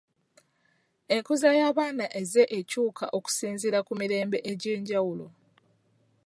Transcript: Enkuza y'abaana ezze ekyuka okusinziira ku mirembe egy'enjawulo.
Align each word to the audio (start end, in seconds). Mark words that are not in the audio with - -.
Enkuza 1.15 1.49
y'abaana 1.59 2.05
ezze 2.19 2.43
ekyuka 2.59 3.05
okusinziira 3.17 3.79
ku 3.87 3.93
mirembe 3.99 4.37
egy'enjawulo. 4.51 5.27